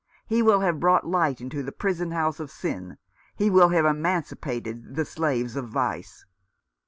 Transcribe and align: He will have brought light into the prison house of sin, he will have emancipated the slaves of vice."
He 0.25 0.41
will 0.41 0.61
have 0.61 0.79
brought 0.79 1.05
light 1.05 1.41
into 1.41 1.61
the 1.61 1.71
prison 1.71 2.09
house 2.09 2.39
of 2.39 2.49
sin, 2.49 2.97
he 3.35 3.51
will 3.51 3.69
have 3.69 3.85
emancipated 3.85 4.95
the 4.95 5.05
slaves 5.05 5.55
of 5.55 5.69
vice." 5.69 6.25